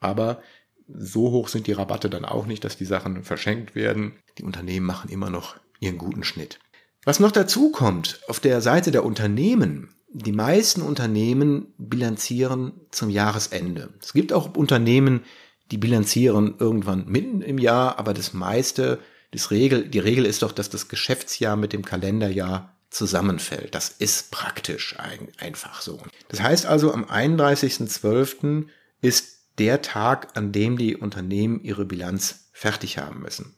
aber 0.00 0.42
so 0.88 1.30
hoch 1.30 1.48
sind 1.48 1.66
die 1.66 1.72
Rabatte 1.72 2.08
dann 2.08 2.24
auch 2.24 2.46
nicht, 2.46 2.64
dass 2.64 2.76
die 2.76 2.84
Sachen 2.84 3.24
verschenkt 3.24 3.74
werden. 3.74 4.14
Die 4.38 4.44
Unternehmen 4.44 4.86
machen 4.86 5.10
immer 5.10 5.30
noch 5.30 5.56
ihren 5.80 5.98
guten 5.98 6.24
Schnitt. 6.24 6.58
Was 7.04 7.20
noch 7.20 7.32
dazu 7.32 7.70
kommt, 7.70 8.20
auf 8.28 8.40
der 8.40 8.60
Seite 8.60 8.90
der 8.90 9.04
Unternehmen, 9.04 9.90
die 10.10 10.32
meisten 10.32 10.82
Unternehmen 10.82 11.74
bilanzieren 11.76 12.72
zum 12.90 13.10
Jahresende. 13.10 13.92
Es 14.00 14.12
gibt 14.12 14.32
auch 14.32 14.56
Unternehmen, 14.56 15.22
die 15.70 15.78
bilanzieren 15.78 16.54
irgendwann 16.58 17.06
mitten 17.06 17.42
im 17.42 17.58
Jahr, 17.58 17.98
aber 17.98 18.14
das 18.14 18.32
meiste 18.32 18.98
Regel, 19.50 19.88
die 19.88 19.98
Regel 19.98 20.24
ist 20.24 20.42
doch, 20.42 20.52
dass 20.52 20.70
das 20.70 20.88
Geschäftsjahr 20.88 21.56
mit 21.56 21.72
dem 21.72 21.84
Kalenderjahr 21.84 22.74
zusammenfällt. 22.90 23.74
Das 23.74 23.90
ist 23.90 24.30
praktisch 24.30 24.98
ein, 24.98 25.28
einfach 25.38 25.82
so. 25.82 26.00
Das 26.28 26.40
heißt 26.40 26.66
also, 26.66 26.92
am 26.92 27.04
31.12. 27.04 28.66
ist 29.02 29.38
der 29.58 29.82
Tag, 29.82 30.36
an 30.36 30.52
dem 30.52 30.78
die 30.78 30.96
Unternehmen 30.96 31.62
ihre 31.62 31.84
Bilanz 31.84 32.48
fertig 32.52 32.98
haben 32.98 33.20
müssen. 33.20 33.54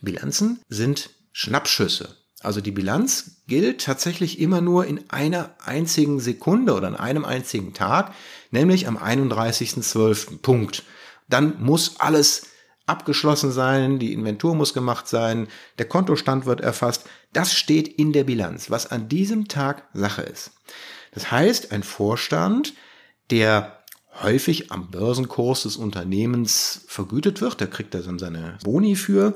Bilanzen 0.00 0.60
sind 0.68 1.10
Schnappschüsse. 1.32 2.16
Also 2.42 2.60
die 2.62 2.70
Bilanz 2.70 3.42
gilt 3.48 3.82
tatsächlich 3.82 4.40
immer 4.40 4.60
nur 4.60 4.86
in 4.86 5.10
einer 5.10 5.54
einzigen 5.62 6.20
Sekunde 6.20 6.72
oder 6.74 6.88
an 6.88 6.96
einem 6.96 7.24
einzigen 7.24 7.74
Tag, 7.74 8.14
nämlich 8.50 8.88
am 8.88 8.96
31.12. 8.96 10.38
Punkt. 10.38 10.84
Dann 11.28 11.62
muss 11.62 12.00
alles 12.00 12.46
abgeschlossen 12.90 13.52
sein, 13.52 13.98
die 13.98 14.12
Inventur 14.12 14.54
muss 14.54 14.74
gemacht 14.74 15.08
sein, 15.08 15.48
der 15.78 15.88
Kontostand 15.88 16.44
wird 16.44 16.60
erfasst. 16.60 17.08
Das 17.32 17.54
steht 17.54 17.88
in 17.88 18.12
der 18.12 18.24
Bilanz, 18.24 18.70
was 18.70 18.90
an 18.90 19.08
diesem 19.08 19.48
Tag 19.48 19.84
Sache 19.94 20.22
ist. 20.22 20.50
Das 21.12 21.30
heißt, 21.30 21.72
ein 21.72 21.82
Vorstand, 21.82 22.74
der 23.30 23.80
häufig 24.22 24.72
am 24.72 24.90
Börsenkurs 24.90 25.62
des 25.62 25.76
Unternehmens 25.76 26.84
vergütet 26.88 27.40
wird, 27.40 27.60
der 27.60 27.68
kriegt 27.68 27.94
da 27.94 28.00
dann 28.00 28.18
seine 28.18 28.58
Boni 28.64 28.96
für, 28.96 29.34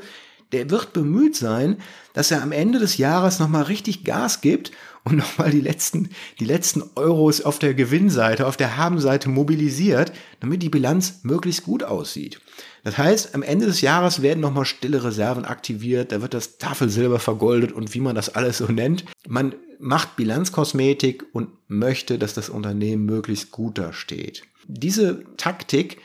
der 0.52 0.70
wird 0.70 0.92
bemüht 0.92 1.36
sein, 1.36 1.78
dass 2.12 2.30
er 2.30 2.42
am 2.42 2.52
Ende 2.52 2.78
des 2.78 2.96
Jahres 2.96 3.40
nochmal 3.40 3.64
richtig 3.64 4.04
Gas 4.04 4.40
gibt 4.40 4.70
und 5.02 5.16
nochmal 5.16 5.50
die 5.50 5.60
letzten, 5.60 6.10
die 6.38 6.44
letzten 6.44 6.82
Euros 6.94 7.40
auf 7.42 7.58
der 7.58 7.74
Gewinnseite, 7.74 8.46
auf 8.46 8.56
der 8.56 8.76
Habenseite 8.76 9.28
mobilisiert, 9.28 10.12
damit 10.40 10.62
die 10.62 10.68
Bilanz 10.68 11.20
möglichst 11.22 11.64
gut 11.64 11.82
aussieht. 11.82 12.40
Das 12.84 12.98
heißt, 12.98 13.34
am 13.34 13.42
Ende 13.42 13.64
des 13.64 13.80
Jahres 13.80 14.20
werden 14.20 14.40
nochmal 14.40 14.66
stille 14.66 15.02
Reserven 15.02 15.46
aktiviert, 15.46 16.12
da 16.12 16.20
wird 16.20 16.34
das 16.34 16.58
Tafelsilber 16.58 17.18
vergoldet 17.18 17.72
und 17.72 17.94
wie 17.94 18.00
man 18.00 18.14
das 18.14 18.34
alles 18.34 18.58
so 18.58 18.66
nennt. 18.66 19.06
Man 19.26 19.54
macht 19.80 20.16
Bilanzkosmetik 20.16 21.24
und 21.32 21.48
möchte, 21.66 22.18
dass 22.18 22.34
das 22.34 22.50
Unternehmen 22.50 23.06
möglichst 23.06 23.50
gut 23.50 23.78
dasteht. 23.78 24.42
Diese 24.66 25.24
Taktik, 25.38 25.98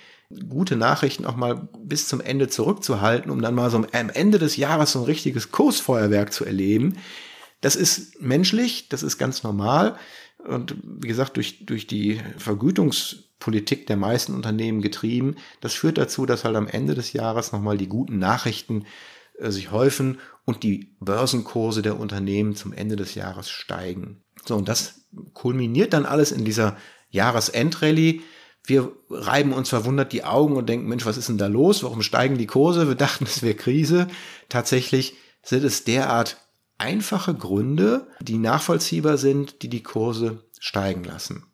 gute 0.48 0.78
Nachrichten 0.78 1.26
auch 1.26 1.36
mal 1.36 1.68
bis 1.78 2.08
zum 2.08 2.22
Ende 2.22 2.48
zurückzuhalten, 2.48 3.30
um 3.30 3.42
dann 3.42 3.56
mal 3.56 3.70
so 3.70 3.78
am 3.78 4.10
Ende 4.14 4.40
des 4.40 4.56
Jahres 4.56 4.94
so 4.94 5.00
ein 5.00 5.06
richtiges 5.06 5.52
Kursfeuerwerk 5.52 6.32
zu 6.32 6.46
erleben, 6.46 6.98
das 7.60 7.76
ist 7.76 8.22
menschlich, 8.22 8.88
das 8.88 9.04
ist 9.04 9.18
ganz 9.18 9.44
normal. 9.44 9.98
Und 10.48 10.76
wie 10.84 11.10
gesagt, 11.10 11.36
durch, 11.36 11.66
durch 11.66 11.88
die 11.88 12.22
Vergütungs- 12.38 13.29
Politik 13.40 13.88
der 13.88 13.98
meisten 13.98 14.34
Unternehmen 14.36 14.82
getrieben. 14.82 15.36
Das 15.62 15.74
führt 15.74 15.98
dazu, 15.98 16.26
dass 16.26 16.44
halt 16.44 16.56
am 16.56 16.68
Ende 16.68 16.94
des 16.94 17.14
Jahres 17.14 17.52
nochmal 17.52 17.78
die 17.78 17.88
guten 17.88 18.20
Nachrichten 18.20 18.86
äh, 19.40 19.50
sich 19.52 19.72
häufen 19.72 20.20
und 20.46 20.64
die 20.64 20.96
Börsenkurse 21.00 21.82
der 21.82 22.00
Unternehmen 22.00 22.56
zum 22.56 22.74
Ende 22.74 22.96
des 22.96 23.16
Jahres 23.16 23.50
steigen. 23.50 24.22
So, 24.46 24.56
und 24.56 24.68
das 24.68 25.02
kulminiert 25.34 25.94
dann 25.94 26.06
alles 26.06 26.32
in 26.32 26.46
dieser 26.46 26.78
Jahresendrallye. 27.10 28.22
Wir 28.64 28.92
reiben 29.10 29.54
uns 29.54 29.70
verwundert 29.70 30.12
die 30.12 30.24
Augen 30.24 30.56
und 30.56 30.68
denken, 30.68 30.88
Mensch, 30.88 31.06
was 31.06 31.18
ist 31.18 31.30
denn 31.30 31.38
da 31.38 31.48
los? 31.48 31.84
Warum 31.84 32.02
steigen 32.02 32.38
die 32.38 32.46
Kurse? 32.46 32.88
Wir 32.88 32.96
dachten, 32.96 33.26
es 33.26 33.42
wäre 33.42 33.56
Krise. 33.56 34.08
Tatsächlich 34.50 35.16
sind 35.42 35.64
es 35.64 35.86
derart 35.86 36.38
einfache 36.78 37.34
Gründe, 37.34 38.08
die 38.22 38.38
nachvollziehbar 38.38 39.18
sind, 39.18 39.64
die 39.64 39.70
die 39.70 39.84
Kurse 39.84 40.44
steigen 40.60 41.04
lassen. 41.04 41.46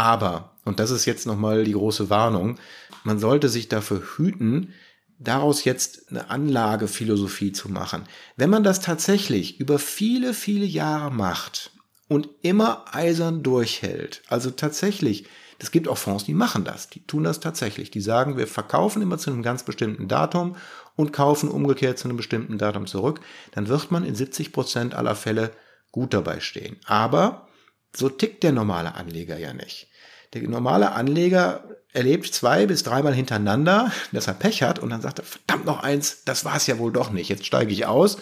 Aber, 0.00 0.56
und 0.64 0.80
das 0.80 0.90
ist 0.90 1.04
jetzt 1.04 1.26
nochmal 1.26 1.64
die 1.64 1.74
große 1.74 2.08
Warnung, 2.08 2.56
man 3.04 3.18
sollte 3.18 3.50
sich 3.50 3.68
dafür 3.68 4.02
hüten, 4.16 4.72
daraus 5.18 5.64
jetzt 5.64 6.08
eine 6.08 6.30
Anlagephilosophie 6.30 7.52
zu 7.52 7.70
machen. 7.70 8.04
Wenn 8.34 8.48
man 8.48 8.64
das 8.64 8.80
tatsächlich 8.80 9.60
über 9.60 9.78
viele, 9.78 10.32
viele 10.32 10.64
Jahre 10.64 11.12
macht 11.12 11.72
und 12.08 12.30
immer 12.40 12.86
eisern 12.92 13.42
durchhält, 13.42 14.22
also 14.28 14.50
tatsächlich, 14.50 15.26
es 15.58 15.70
gibt 15.70 15.86
auch 15.86 15.98
Fonds, 15.98 16.24
die 16.24 16.32
machen 16.32 16.64
das, 16.64 16.88
die 16.88 17.06
tun 17.06 17.24
das 17.24 17.40
tatsächlich, 17.40 17.90
die 17.90 18.00
sagen, 18.00 18.38
wir 18.38 18.46
verkaufen 18.46 19.02
immer 19.02 19.18
zu 19.18 19.28
einem 19.28 19.42
ganz 19.42 19.64
bestimmten 19.64 20.08
Datum 20.08 20.56
und 20.96 21.12
kaufen 21.12 21.50
umgekehrt 21.50 21.98
zu 21.98 22.08
einem 22.08 22.16
bestimmten 22.16 22.56
Datum 22.56 22.86
zurück, 22.86 23.20
dann 23.52 23.68
wird 23.68 23.90
man 23.90 24.06
in 24.06 24.14
70 24.14 24.50
Prozent 24.50 24.94
aller 24.94 25.14
Fälle 25.14 25.50
gut 25.92 26.14
dabei 26.14 26.40
stehen. 26.40 26.78
Aber 26.86 27.48
so 27.94 28.08
tickt 28.08 28.42
der 28.42 28.52
normale 28.52 28.94
Anleger 28.94 29.38
ja 29.38 29.52
nicht. 29.52 29.89
Der 30.32 30.42
normale 30.48 30.92
Anleger 30.92 31.64
erlebt 31.92 32.32
zwei 32.32 32.66
bis 32.66 32.82
dreimal 32.82 33.14
hintereinander, 33.14 33.92
dass 34.12 34.28
er 34.28 34.34
Pech 34.34 34.62
hat 34.62 34.78
und 34.78 34.90
dann 34.90 35.00
sagt 35.00 35.18
er, 35.18 35.24
verdammt 35.24 35.66
noch 35.66 35.82
eins, 35.82 36.24
das 36.24 36.44
war 36.44 36.56
es 36.56 36.66
ja 36.66 36.78
wohl 36.78 36.92
doch 36.92 37.10
nicht, 37.10 37.28
jetzt 37.28 37.46
steige 37.46 37.72
ich 37.72 37.86
aus. 37.86 38.18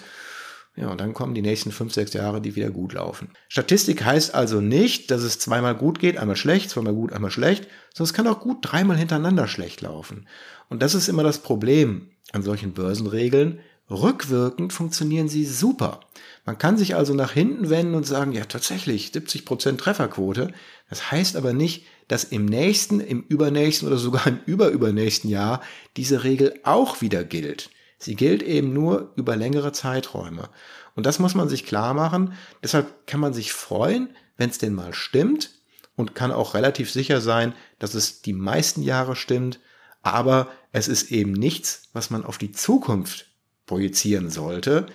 Ja, 0.75 0.89
und 0.89 1.01
dann 1.01 1.13
kommen 1.13 1.35
die 1.35 1.43
nächsten 1.43 1.73
fünf, 1.73 1.93
sechs 1.93 2.13
Jahre, 2.13 2.41
die 2.41 2.55
wieder 2.55 2.71
gut 2.71 2.93
laufen. 2.93 3.31
Statistik 3.49 4.05
heißt 4.05 4.33
also 4.33 4.61
nicht, 4.61 5.11
dass 5.11 5.23
es 5.23 5.41
zweimal 5.41 5.75
gut 5.75 5.99
geht, 5.99 6.17
einmal 6.17 6.37
schlecht, 6.37 6.71
zweimal 6.71 6.95
gut, 6.95 7.13
einmal 7.13 7.33
schlecht, 7.33 7.67
sondern 7.93 8.11
es 8.11 8.15
kann 8.15 8.29
auch 8.29 8.39
gut 8.39 8.59
dreimal 8.63 8.97
hintereinander 8.97 9.49
schlecht 9.49 9.81
laufen. 9.81 10.29
Und 10.69 10.81
das 10.81 10.95
ist 10.95 11.09
immer 11.09 11.25
das 11.25 11.41
Problem 11.41 12.11
an 12.33 12.45
solchen 12.45 12.75
Börsenregeln. 12.75 13.59
Rückwirkend 13.91 14.73
funktionieren 14.73 15.29
sie 15.29 15.47
super. 15.47 16.01
Man 16.45 16.59
kann 16.59 16.77
sich 16.77 16.95
also 16.95 17.15
nach 17.15 17.33
hinten 17.33 17.71
wenden 17.71 17.95
und 17.95 18.07
sagen, 18.07 18.33
ja 18.33 18.45
tatsächlich, 18.45 19.11
70% 19.15 19.79
Trefferquote. 19.79 20.53
Das 20.91 21.11
heißt 21.11 21.37
aber 21.37 21.53
nicht, 21.53 21.87
dass 22.07 22.25
im 22.25 22.47
nächsten, 22.47 23.01
im 23.01 23.23
übernächsten 23.23 23.89
oder 23.89 23.99
sogar 23.99 24.27
im 24.27 24.41
überübernächsten 24.47 25.31
Jahr 25.31 25.63
diese 25.97 26.25
Regel 26.25 26.59
auch 26.65 27.01
wieder 27.01 27.25
gilt. 27.25 27.71
Sie 27.99 28.15
gilt 28.15 28.43
eben 28.43 28.73
nur 28.73 29.13
über 29.17 29.37
längere 29.37 29.73
Zeiträume. 29.73 30.51
Und 30.95 31.07
das 31.07 31.19
muss 31.19 31.35
man 31.35 31.49
sich 31.49 31.65
klar 31.65 31.95
machen. 31.95 32.35
Deshalb 32.63 33.07
kann 33.07 33.21
man 33.21 33.33
sich 33.33 33.53
freuen, 33.53 34.11
wenn 34.37 34.51
es 34.51 34.59
denn 34.59 34.75
mal 34.75 34.95
stimmt 34.95 35.51
und 35.97 36.15
kann 36.15 36.31
auch 36.31 36.55
relativ 36.55 36.91
sicher 36.91 37.21
sein, 37.21 37.55
dass 37.79 37.95
es 37.95 38.23
die 38.23 38.33
meisten 38.33 38.83
Jahre 38.83 39.17
stimmt. 39.17 39.61
Aber 40.03 40.49
es 40.73 40.89
ist 40.89 41.11
eben 41.11 41.33
nichts, 41.33 41.89
was 41.93 42.11
man 42.11 42.25
auf 42.25 42.39
die 42.39 42.53
Zukunft 42.53 43.28
projizieren 43.69 44.31
sollte. 44.31 44.87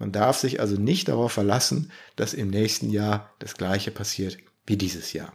Man 0.00 0.10
darf 0.10 0.38
sich 0.38 0.58
also 0.58 0.74
nicht 0.74 1.08
darauf 1.08 1.30
verlassen, 1.30 1.92
dass 2.16 2.34
im 2.34 2.50
nächsten 2.50 2.90
Jahr 2.90 3.30
das 3.38 3.54
gleiche 3.54 3.92
passiert 3.92 4.38
wie 4.66 4.76
dieses 4.76 5.12
Jahr. 5.12 5.32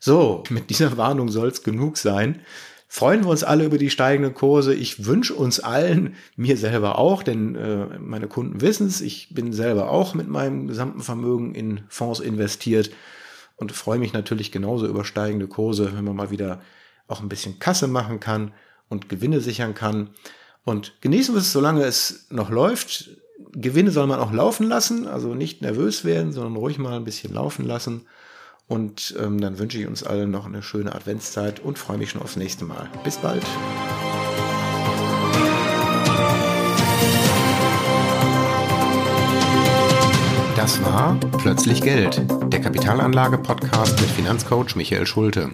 So, 0.00 0.42
mit 0.50 0.70
dieser 0.70 0.96
Warnung 0.96 1.28
soll 1.28 1.48
es 1.48 1.62
genug 1.62 1.96
sein. 1.96 2.40
Freuen 2.88 3.24
wir 3.24 3.30
uns 3.30 3.42
alle 3.42 3.64
über 3.64 3.78
die 3.78 3.90
steigenden 3.90 4.34
Kurse. 4.34 4.74
Ich 4.74 5.06
wünsche 5.06 5.34
uns 5.34 5.60
allen, 5.60 6.14
mir 6.36 6.56
selber 6.56 6.98
auch, 6.98 7.22
denn 7.22 7.54
äh, 7.56 7.98
meine 7.98 8.28
Kunden 8.28 8.60
wissen 8.60 8.86
es, 8.86 9.00
ich 9.00 9.34
bin 9.34 9.52
selber 9.52 9.90
auch 9.90 10.14
mit 10.14 10.28
meinem 10.28 10.68
gesamten 10.68 11.00
Vermögen 11.00 11.54
in 11.54 11.84
Fonds 11.88 12.20
investiert 12.20 12.90
und 13.56 13.72
freue 13.72 13.98
mich 13.98 14.12
natürlich 14.12 14.52
genauso 14.52 14.86
über 14.86 15.04
steigende 15.04 15.48
Kurse, 15.48 15.96
wenn 15.96 16.04
man 16.04 16.16
mal 16.16 16.30
wieder 16.30 16.60
auch 17.08 17.20
ein 17.20 17.28
bisschen 17.28 17.58
Kasse 17.58 17.88
machen 17.88 18.20
kann 18.20 18.52
und 18.88 19.08
Gewinne 19.08 19.40
sichern 19.40 19.74
kann. 19.74 20.10
Und 20.64 20.94
genießen 21.02 21.34
wir 21.34 21.40
es, 21.40 21.52
solange 21.52 21.84
es 21.84 22.26
noch 22.30 22.50
läuft. 22.50 23.10
Gewinne 23.52 23.90
soll 23.90 24.06
man 24.06 24.18
auch 24.18 24.32
laufen 24.32 24.66
lassen, 24.66 25.06
also 25.06 25.34
nicht 25.34 25.62
nervös 25.62 26.04
werden, 26.04 26.32
sondern 26.32 26.56
ruhig 26.56 26.78
mal 26.78 26.94
ein 26.94 27.04
bisschen 27.04 27.32
laufen 27.32 27.66
lassen. 27.66 28.06
Und 28.66 29.14
ähm, 29.20 29.40
dann 29.40 29.58
wünsche 29.58 29.78
ich 29.78 29.86
uns 29.86 30.02
allen 30.02 30.30
noch 30.30 30.46
eine 30.46 30.62
schöne 30.62 30.94
Adventszeit 30.94 31.60
und 31.60 31.78
freue 31.78 31.98
mich 31.98 32.10
schon 32.10 32.22
aufs 32.22 32.36
nächste 32.36 32.64
Mal. 32.64 32.88
Bis 33.04 33.18
bald. 33.18 33.44
Das 40.56 40.82
war 40.82 41.20
Plötzlich 41.38 41.82
Geld, 41.82 42.22
der 42.50 42.60
Kapitalanlage-Podcast 42.62 44.00
mit 44.00 44.10
Finanzcoach 44.10 44.76
Michael 44.76 45.04
Schulte. 45.04 45.50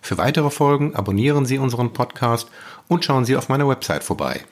Für 0.00 0.18
weitere 0.18 0.50
Folgen 0.50 0.94
abonnieren 0.94 1.46
Sie 1.46 1.58
unseren 1.58 1.92
Podcast 1.92 2.48
und 2.88 3.04
schauen 3.04 3.24
Sie 3.24 3.36
auf 3.36 3.48
meiner 3.48 3.68
Website 3.68 4.04
vorbei 4.04 4.44